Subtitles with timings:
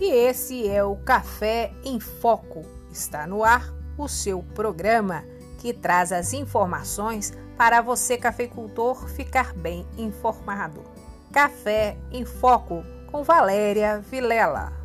[0.00, 2.64] e esse é o Café em Foco.
[2.90, 5.24] Está no ar o seu programa
[5.58, 10.84] que traz as informações para você, cafeicultor, ficar bem informado.
[11.32, 14.77] Café em Foco com Valéria Vilela.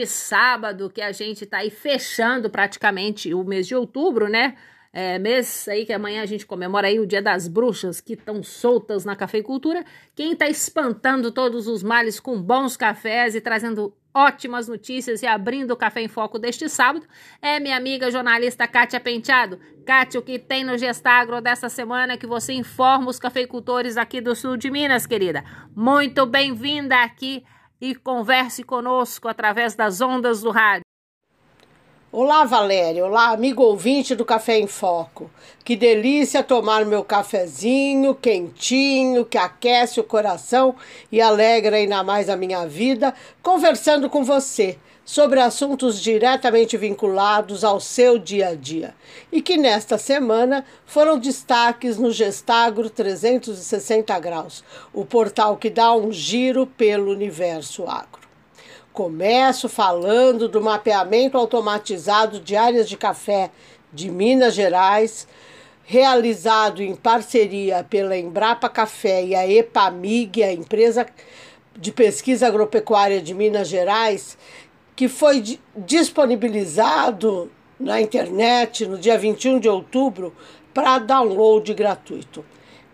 [0.00, 4.56] Neste sábado que a gente está aí fechando praticamente o mês de outubro, né?
[4.92, 8.42] É, mês aí que amanhã a gente comemora aí o Dia das Bruxas que estão
[8.42, 9.84] soltas na cafeicultura.
[10.16, 15.70] Quem está espantando todos os males com bons cafés e trazendo ótimas notícias e abrindo
[15.70, 17.06] o Café em Foco deste sábado
[17.40, 19.60] é minha amiga jornalista Kátia Penteado.
[19.86, 24.34] Kátia, o que tem no Gestagro dessa semana que você informa os cafeicultores aqui do
[24.34, 25.44] sul de Minas, querida?
[25.76, 27.44] Muito bem-vinda aqui
[27.80, 30.84] e converse conosco através das ondas do rádio.
[32.12, 33.06] Olá, Valéria.
[33.06, 35.30] Olá, amigo ouvinte do Café em Foco.
[35.64, 40.74] Que delícia tomar meu cafezinho quentinho, que aquece o coração
[41.12, 47.80] e alegra ainda mais a minha vida, conversando com você sobre assuntos diretamente vinculados ao
[47.80, 48.94] seu dia a dia
[49.32, 56.12] e que nesta semana foram destaques no Gestagro 360 graus, o portal que dá um
[56.12, 58.20] giro pelo universo agro.
[58.92, 63.50] Começo falando do mapeamento automatizado de áreas de café
[63.92, 65.26] de Minas Gerais,
[65.84, 71.06] realizado em parceria pela Embrapa Café e a EPAMIG, a empresa
[71.76, 74.36] de pesquisa agropecuária de Minas Gerais,
[75.00, 77.50] que foi disponibilizado
[77.80, 80.30] na internet no dia 21 de outubro
[80.74, 82.44] para download gratuito.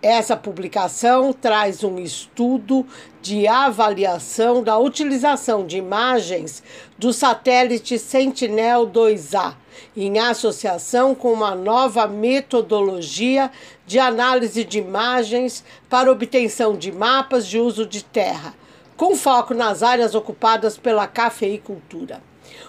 [0.00, 2.86] Essa publicação traz um estudo
[3.20, 6.62] de avaliação da utilização de imagens
[6.96, 9.56] do satélite Sentinel-2A,
[9.96, 13.50] em associação com uma nova metodologia
[13.84, 18.54] de análise de imagens para obtenção de mapas de uso de terra
[18.96, 22.20] com foco nas áreas ocupadas pela cafeicultura.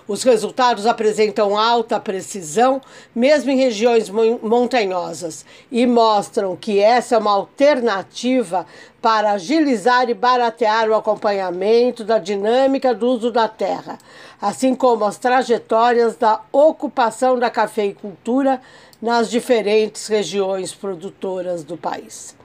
[0.07, 2.81] Os resultados apresentam alta precisão,
[3.13, 8.66] mesmo em regiões montanhosas, e mostram que essa é uma alternativa
[9.01, 13.97] para agilizar e baratear o acompanhamento da dinâmica do uso da terra,
[14.41, 18.61] assim como as trajetórias da ocupação da cafeicultura
[19.01, 22.35] nas diferentes regiões produtoras do país.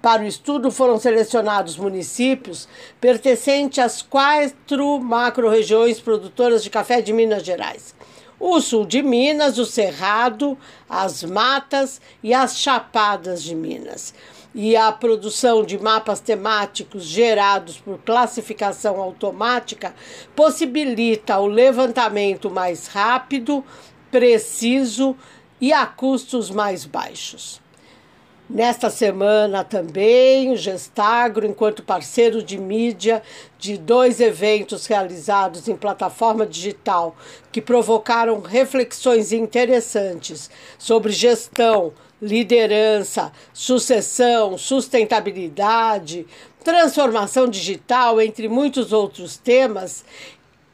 [0.00, 2.68] Para o estudo foram selecionados municípios
[3.00, 7.94] pertencentes às quatro macro-regiões produtoras de café de Minas Gerais.
[8.40, 10.56] O sul de Minas, o Cerrado,
[10.88, 14.14] as Matas e as Chapadas de Minas.
[14.54, 19.94] E a produção de mapas temáticos gerados por classificação automática
[20.36, 23.64] possibilita o levantamento mais rápido,
[24.10, 25.16] preciso
[25.60, 27.60] e a custos mais baixos.
[28.50, 33.22] Nesta semana também, o Gestagro, enquanto parceiro de mídia
[33.58, 37.14] de dois eventos realizados em plataforma digital
[37.52, 41.92] que provocaram reflexões interessantes sobre gestão,
[42.22, 46.26] liderança, sucessão, sustentabilidade,
[46.64, 50.06] transformação digital, entre muitos outros temas,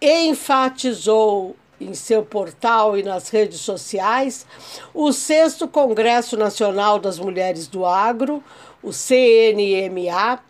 [0.01, 4.47] enfatizou em seu portal e nas redes sociais
[4.93, 8.43] o sexto Congresso Nacional das Mulheres do Agro,
[8.83, 10.41] o CNMA,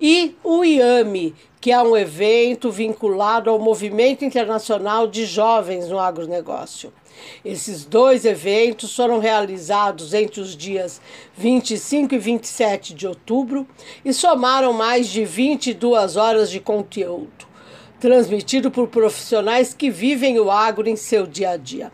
[0.00, 6.92] e o IAME, que é um evento vinculado ao Movimento Internacional de Jovens no Agronegócio.
[7.44, 11.00] Esses dois eventos foram realizados entre os dias
[11.36, 13.66] 25 e 27 de outubro
[14.04, 17.53] e somaram mais de 22 horas de conteúdo
[18.04, 21.90] transmitido por profissionais que vivem o agro em seu dia a dia.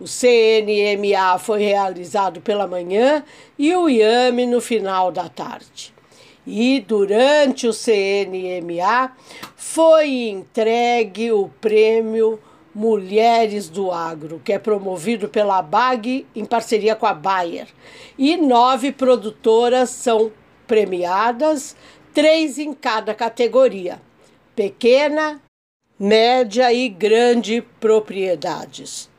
[0.00, 3.22] O CNMA foi realizado pela manhã
[3.58, 5.92] e o IAME no final da tarde.
[6.46, 9.14] E durante o CNMA
[9.54, 12.40] foi entregue o prêmio
[12.74, 17.68] Mulheres do Agro, que é promovido pela BAG em parceria com a Bayer.
[18.16, 20.32] E nove produtoras são
[20.66, 21.76] premiadas
[22.14, 24.00] três em cada categoria:
[24.56, 25.38] pequena,
[26.00, 29.10] média e grande propriedades.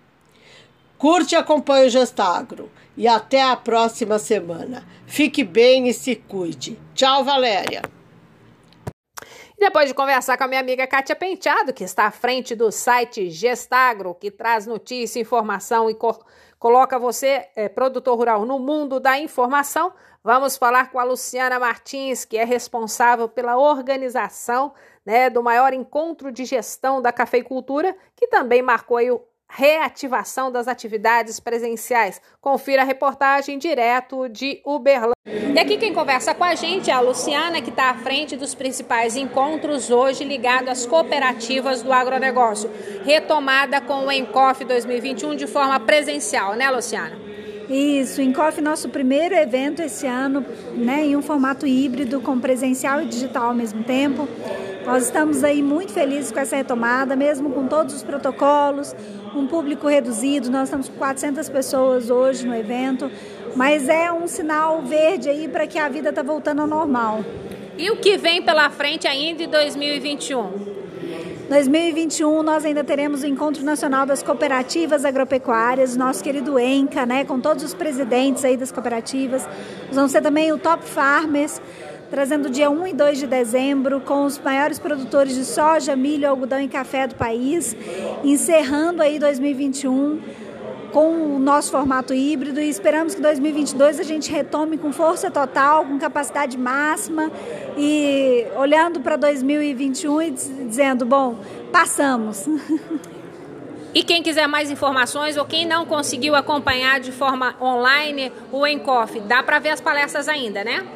[0.97, 4.87] Curte e acompanhe o Gestagro e até a próxima semana.
[5.05, 6.79] Fique bem e se cuide.
[6.95, 8.00] Tchau, Valéria!
[9.61, 13.29] Depois de conversar com a minha amiga Kátia Penteado, que está à frente do site
[13.29, 16.19] Gestagro, que traz notícia, informação e co
[16.57, 19.93] coloca você, é, produtor rural, no mundo da informação,
[20.23, 24.73] vamos falar com a Luciana Martins, que é responsável pela organização
[25.05, 29.21] né, do maior encontro de gestão da cafeicultura, que também marcou o
[29.53, 32.21] reativação das atividades presenciais.
[32.39, 35.11] Confira a reportagem direto de Uberlândia.
[35.25, 38.55] E aqui quem conversa com a gente é a Luciana, que está à frente dos
[38.55, 42.71] principais encontros hoje ligados às cooperativas do agronegócio.
[43.03, 47.19] Retomada com o Encof 2021 de forma presencial, né, Luciana?
[47.69, 53.01] Isso, o Encof nosso primeiro evento esse ano, né, em um formato híbrido com presencial
[53.01, 54.27] e digital ao mesmo tempo.
[54.85, 58.95] Nós estamos aí muito felizes com essa retomada, mesmo com todos os protocolos,
[59.35, 60.49] um público reduzido.
[60.49, 63.09] Nós estamos com 400 pessoas hoje no evento,
[63.55, 67.23] mas é um sinal verde aí para que a vida está voltando ao normal.
[67.77, 70.81] E o que vem pela frente ainda em 2021?
[71.51, 77.41] 2021 nós ainda teremos o Encontro Nacional das Cooperativas Agropecuárias, nosso querido ENCA, né, com
[77.41, 79.45] todos os presidentes aí das cooperativas.
[79.91, 81.61] Vamos ter também o Top Farmers,
[82.11, 86.59] trazendo dia 1 e 2 de dezembro com os maiores produtores de soja, milho, algodão
[86.59, 87.75] e café do país,
[88.21, 90.19] encerrando aí 2021
[90.91, 95.85] com o nosso formato híbrido e esperamos que 2022 a gente retome com força total,
[95.85, 97.31] com capacidade máxima
[97.77, 101.37] e olhando para 2021 e dizendo, bom,
[101.71, 102.45] passamos.
[103.93, 109.19] E quem quiser mais informações ou quem não conseguiu acompanhar de forma online o Encof,
[109.19, 110.87] dá para ver as palestras ainda, né?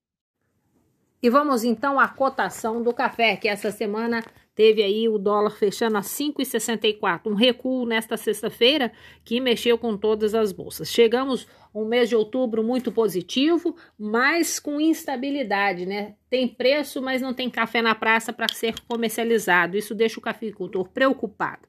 [1.22, 4.24] E vamos então à cotação do café, que essa semana
[4.58, 8.90] Teve aí o dólar fechando a 5,64, um recuo nesta sexta-feira
[9.24, 10.90] que mexeu com todas as bolsas.
[10.90, 16.16] Chegamos um mês de outubro muito positivo, mas com instabilidade, né?
[16.28, 19.76] Tem preço, mas não tem café na praça para ser comercializado.
[19.76, 21.62] Isso deixa o cafeicultor preocupado.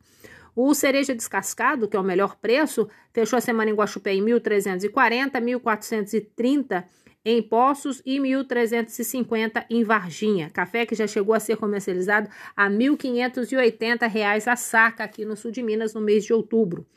[0.55, 5.33] O cereja descascado, que é o melhor preço, fechou a semana em Guaxupé em 1.340,
[5.33, 6.85] 1.430
[7.29, 10.49] em Poços e 1.350 em Varginha.
[10.49, 15.51] Café que já chegou a ser comercializado a R$ 1.580 a saca aqui no sul
[15.51, 16.87] de Minas no mês de outubro.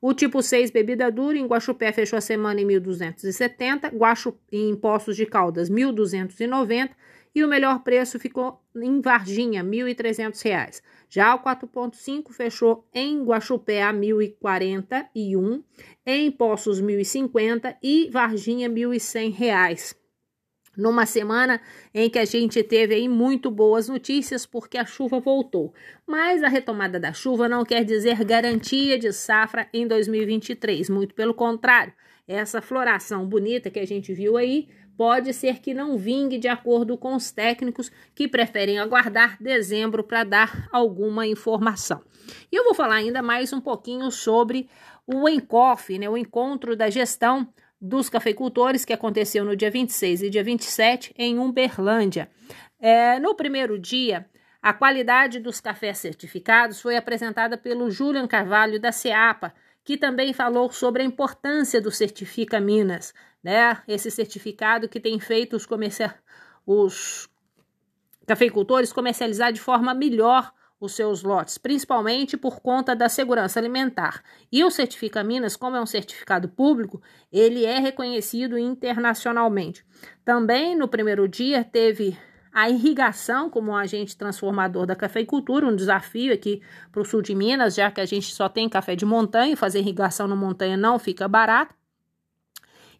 [0.00, 5.14] O tipo 6 bebida dura em Guaxupé fechou a semana em 1.270, Guaxu em Poços
[5.14, 6.90] de Caldas 1.290
[7.34, 10.82] e o melhor preço ficou em Varginha, R$ 1.300.
[11.08, 15.62] Já o 4.5 fechou em Guaxupé a R$ 1.041,
[16.06, 19.96] em Poços R$ 1.050 e Varginha R$ 1.100.
[20.74, 21.60] Numa semana
[21.92, 25.74] em que a gente teve aí muito boas notícias porque a chuva voltou.
[26.06, 31.34] Mas a retomada da chuva não quer dizer garantia de safra em 2023, muito pelo
[31.34, 31.92] contrário.
[32.26, 36.96] Essa floração bonita que a gente viu aí pode ser que não vingue de acordo
[36.96, 42.02] com os técnicos que preferem aguardar dezembro para dar alguma informação.
[42.50, 44.68] E eu vou falar ainda mais um pouquinho sobre
[45.06, 47.48] o ENCOF, né, o encontro da gestão
[47.80, 52.30] dos cafeicultores que aconteceu no dia 26 e dia 27 em Uberlândia.
[52.78, 54.26] É, no primeiro dia,
[54.62, 59.52] a qualidade dos cafés certificados foi apresentada pelo Julian Carvalho da CEAPA,
[59.84, 63.12] que também falou sobre a importância do Certifica Minas,
[63.42, 63.82] né?
[63.88, 66.14] Esse certificado que tem feito os, comercia
[66.64, 67.28] os
[68.26, 74.22] cafeicultores comercializar de forma melhor os seus lotes, principalmente por conta da segurança alimentar.
[74.50, 77.00] E o Certifica Minas, como é um certificado público,
[77.32, 79.86] ele é reconhecido internacionalmente.
[80.24, 82.18] Também no primeiro dia teve
[82.52, 87.34] a irrigação como um agente transformador da cafeicultura, um desafio aqui para o sul de
[87.34, 90.98] Minas, já que a gente só tem café de montanha, fazer irrigação na montanha não
[90.98, 91.74] fica barato.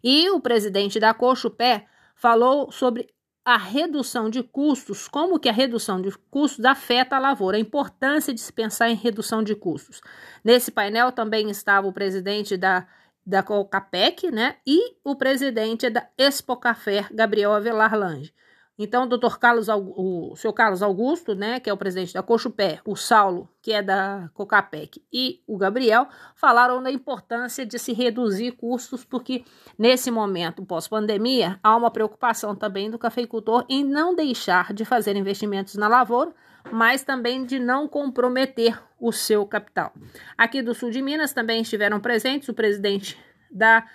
[0.03, 3.07] E o presidente da Cochupé falou sobre
[3.45, 8.33] a redução de custos, como que a redução de custos afeta a lavoura, a importância
[8.33, 10.01] de se pensar em redução de custos.
[10.43, 12.87] Nesse painel também estava o presidente da,
[13.25, 18.33] da Cocapec, né, e o presidente da Expo Café, Gabriel Avelar Lange.
[18.77, 22.79] Então, o doutor Carlos, o seu Carlos Augusto, né, que é o presidente da Cochupé,
[22.83, 28.53] o Saulo, que é da Cocapec, e o Gabriel, falaram da importância de se reduzir
[28.53, 29.45] custos, porque
[29.77, 35.75] nesse momento pós-pandemia, há uma preocupação também do cafeicultor em não deixar de fazer investimentos
[35.75, 36.33] na lavoura,
[36.71, 39.93] mas também de não comprometer o seu capital.
[40.35, 43.19] Aqui do sul de Minas também estiveram presentes o presidente
[43.51, 43.85] da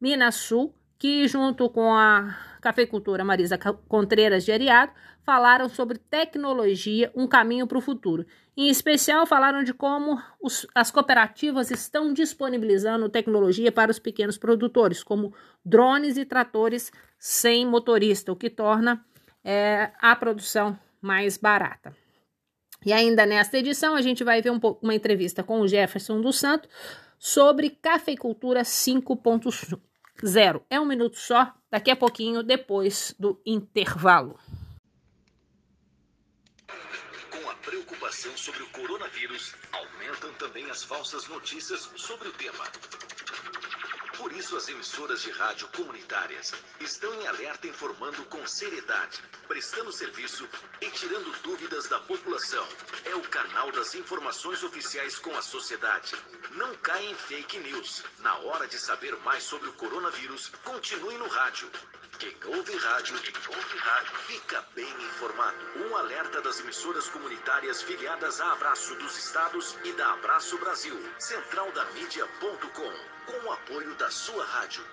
[0.00, 4.92] Minas Sul, que junto com a cafeicultora Marisa Contreiras de Ariado
[5.26, 8.24] falaram sobre tecnologia, um caminho para o futuro.
[8.56, 15.02] Em especial, falaram de como os, as cooperativas estão disponibilizando tecnologia para os pequenos produtores,
[15.02, 19.04] como drones e tratores sem motorista, o que torna
[19.44, 21.94] é, a produção mais barata.
[22.84, 26.38] E ainda nesta edição, a gente vai ver um uma entrevista com o Jefferson dos
[26.38, 26.70] Santos
[27.18, 29.80] sobre cafeicultura 5.0
[30.24, 30.64] zero.
[30.68, 34.38] É um minuto só, daqui a pouquinho, depois do intervalo.
[37.30, 42.64] Com a preocupação sobre o coronavírus, aumentam também as falsas notícias sobre o tema.
[44.22, 50.48] Por isso, as emissoras de rádio comunitárias estão em alerta informando com seriedade, prestando serviço
[50.80, 52.64] e tirando dúvidas da população.
[53.04, 56.14] É o canal das informações oficiais com a sociedade.
[56.52, 58.04] Não caia em fake news.
[58.20, 61.68] Na hora de saber mais sobre o coronavírus, continue no rádio.
[62.22, 65.56] Quem ouve rádio, quem ouve rádio, fica bem informado.
[65.74, 70.94] Um alerta das emissoras comunitárias filiadas a Abraço dos Estados e da Abraço Brasil.
[71.18, 72.92] Centraldamedia.com
[73.26, 74.84] com o apoio da sua rádio.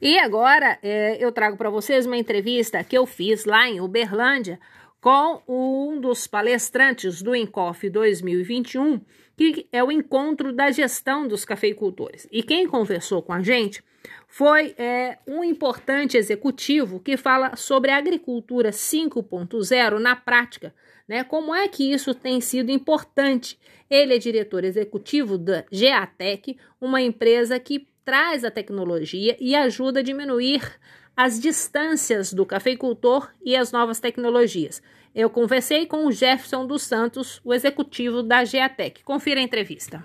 [0.00, 4.58] E agora é, eu trago para vocês uma entrevista que eu fiz lá em Uberlândia
[5.02, 9.04] com um dos palestrantes do Encof 2021,
[9.36, 12.26] que é o encontro da gestão dos cafeicultores.
[12.30, 13.82] E quem conversou com a gente
[14.28, 20.74] foi é, um importante executivo que fala sobre a agricultura 5.0 na prática,
[21.06, 21.24] né?
[21.24, 23.58] Como é que isso tem sido importante?
[23.88, 30.02] Ele é diretor executivo da Geatec, uma empresa que traz a tecnologia e ajuda a
[30.02, 30.78] diminuir
[31.16, 34.82] as distâncias do cafeicultor e as novas tecnologias.
[35.14, 39.04] Eu conversei com o Jefferson dos Santos, o executivo da Geatec.
[39.04, 40.02] Confira a entrevista.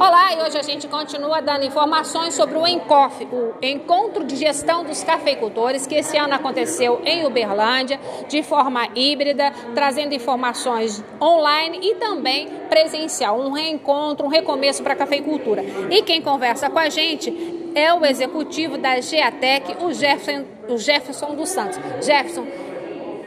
[0.00, 4.82] Olá, e hoje a gente continua dando informações sobre o ENCOF, o Encontro de Gestão
[4.82, 11.94] dos Cafeicultores, que esse ano aconteceu em Uberlândia, de forma híbrida, trazendo informações online e
[11.96, 15.62] também presencial, um reencontro, um recomeço para a cafeicultura.
[15.88, 17.30] E quem conversa com a gente
[17.76, 21.78] é o executivo da GEATEC, o Jefferson, o Jefferson dos Santos.
[22.04, 22.46] Jefferson,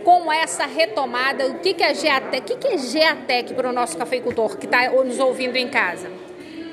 [0.04, 2.42] com essa retomada, o que, que é GEATEC?
[2.42, 6.10] O que, que é GEATEC para o nosso cafeicultor que está nos ouvindo em casa?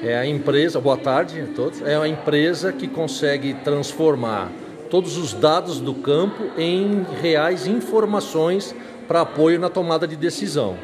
[0.02, 4.50] É a empresa, boa tarde a todos, é a empresa que consegue transformar
[4.88, 8.74] todos os dados do campo em reais informações
[9.06, 10.76] para apoio na tomada de decisão.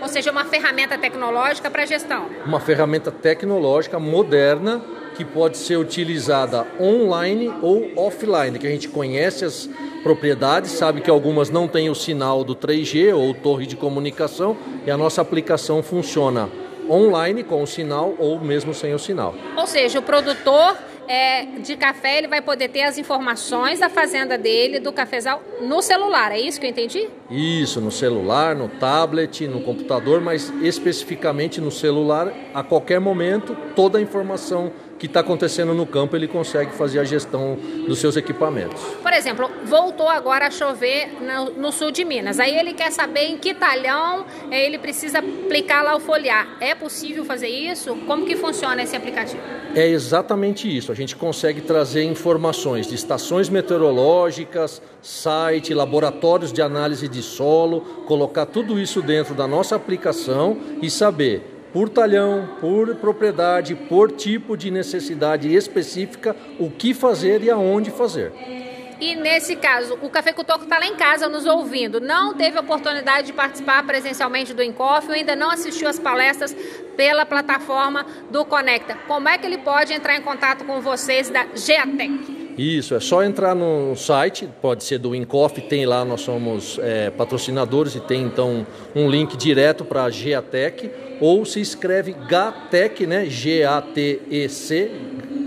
[0.00, 2.26] Ou seja, uma ferramenta tecnológica para gestão.
[2.44, 4.82] Uma ferramenta tecnológica moderna
[5.14, 9.68] que pode ser utilizada online ou offline, que a gente conhece as
[10.02, 14.90] propriedades, sabe que algumas não têm o sinal do 3G ou torre de comunicação e
[14.90, 16.48] a nossa aplicação funciona
[16.90, 19.34] online com o sinal ou mesmo sem o sinal.
[19.56, 20.76] Ou seja, o produtor
[21.08, 25.82] é, de café ele vai poder ter as informações da fazenda dele, do cafezal, no
[25.82, 26.32] celular.
[26.32, 27.08] É isso que eu entendi?
[27.30, 33.98] Isso, no celular, no tablet, no computador, mas especificamente no celular, a qualquer momento, toda
[33.98, 38.80] a informação que está acontecendo no campo, ele consegue fazer a gestão dos seus equipamentos.
[39.02, 42.38] Por exemplo, voltou agora a chover no, no sul de Minas.
[42.38, 46.56] Aí ele quer saber em que talhão eh, ele precisa aplicar lá o foliar.
[46.60, 47.96] É possível fazer isso?
[48.06, 49.42] Como que funciona esse aplicativo?
[49.74, 50.92] É exatamente isso.
[50.92, 58.46] A gente consegue trazer informações de estações meteorológicas, site, laboratórios de análise de solo, colocar
[58.46, 64.70] tudo isso dentro da nossa aplicação e saber por talhão, por propriedade, por tipo de
[64.70, 68.32] necessidade específica, o que fazer e aonde fazer.
[69.00, 73.26] E nesse caso, o cafeicultor que está lá em casa nos ouvindo, não teve oportunidade
[73.26, 76.54] de participar presencialmente do Encof ou ainda não assistiu às palestras
[76.96, 78.96] pela plataforma do Conecta.
[79.08, 82.41] Como é que ele pode entrar em contato com vocês da Geatec?
[82.56, 87.10] Isso, é só entrar no site, pode ser do Incoff, tem lá, nós somos é,
[87.10, 93.24] patrocinadores e tem então um link direto para a Geatec, ou se escreve GATEC, né?
[93.26, 94.90] G-A-T-E-C,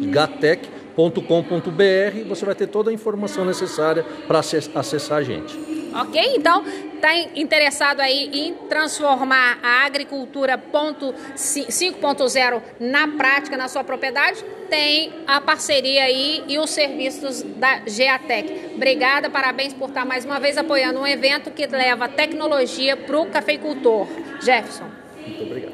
[0.10, 5.56] gatec.com.br, você vai ter toda a informação necessária para acessar a gente.
[5.94, 6.22] Ok?
[6.36, 6.64] Então,
[7.06, 14.44] está interessado aí em transformar a agricultura 5.0 na prática, na sua propriedade?
[14.70, 18.72] Tem a parceria aí e os serviços da Geatec.
[18.74, 23.28] Obrigada, parabéns por estar mais uma vez apoiando um evento que leva tecnologia para o
[23.28, 24.08] cafeicultor.
[24.42, 24.90] Jefferson.
[25.28, 25.65] Muito obrigado.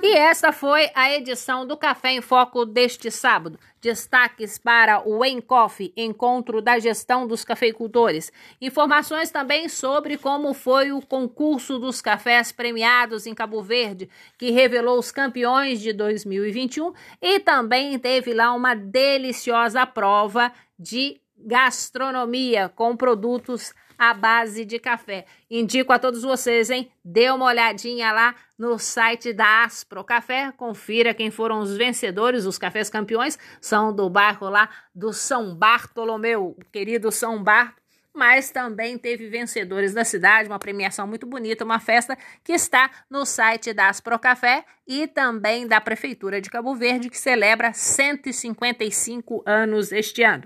[0.00, 3.58] E esta foi a edição do Café em Foco deste sábado.
[3.80, 8.32] Destaques para o ENCOF, Encontro da Gestão dos Cafeicultores.
[8.60, 14.08] Informações também sobre como foi o concurso dos cafés premiados em Cabo Verde,
[14.38, 22.68] que revelou os campeões de 2021 e também teve lá uma deliciosa prova de gastronomia
[22.68, 25.26] com produtos à base de café.
[25.50, 26.90] Indico a todos vocês, hein?
[27.04, 32.56] Dê uma olhadinha lá no site da Aspro Café, confira quem foram os vencedores, os
[32.56, 37.78] cafés campeões, são do bairro lá do São Bartolomeu, querido São Barto
[38.18, 43.24] mas também teve vencedores da cidade, uma premiação muito bonita, uma festa que está no
[43.24, 49.92] site da Aspro Café e também da Prefeitura de Cabo Verde, que celebra 155 anos
[49.92, 50.42] este ano.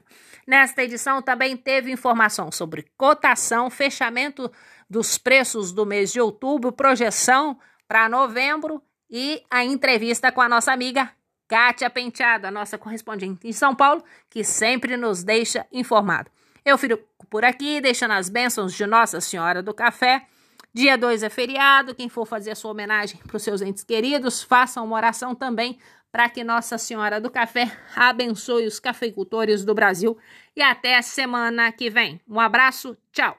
[0.47, 4.51] Nesta edição também teve informação sobre cotação, fechamento
[4.89, 10.73] dos preços do mês de outubro, projeção para novembro e a entrevista com a nossa
[10.73, 11.11] amiga
[11.47, 16.31] Kátia Penteado, a nossa correspondente em São Paulo, que sempre nos deixa informado.
[16.65, 20.27] Eu fico por aqui, deixando as bênçãos de Nossa Senhora do Café.
[20.73, 24.43] Dia 2 é feriado, quem for fazer a sua homenagem para os seus entes queridos,
[24.43, 25.79] faça uma oração também
[26.13, 30.19] para que Nossa Senhora do Café abençoe os cafeicultores do Brasil.
[30.55, 32.21] E até semana que vem.
[32.29, 33.39] Um abraço, tchau!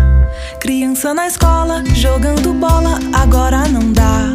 [0.91, 4.27] Criança na escola, jogando bola, agora não dá.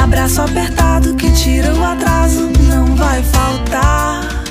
[0.00, 4.44] Abraço apertado que tira o atraso, não vai faltar.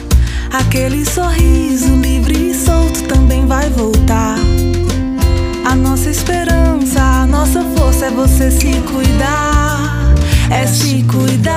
[0.52, 4.36] Aquele sorriso livre e solto também vai voltar.
[5.66, 10.14] A nossa esperança, a nossa força é você se cuidar.
[10.52, 11.57] É se cuidar,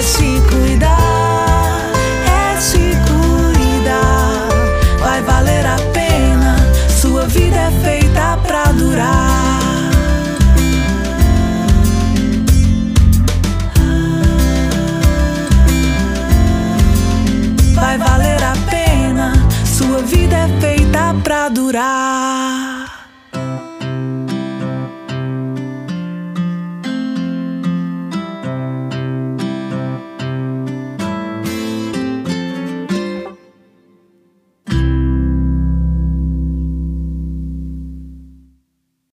[0.00, 1.92] É se cuidar,
[2.26, 4.48] é se cuidar.
[4.98, 6.56] Vai valer a pena,
[6.88, 9.90] sua vida é feita pra durar.
[17.74, 19.34] Vai valer a pena,
[19.66, 22.59] sua vida é feita pra durar.